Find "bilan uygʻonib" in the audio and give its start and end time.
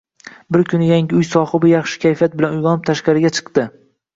2.41-2.85